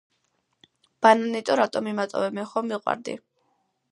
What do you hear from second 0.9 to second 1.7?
ბანანიტო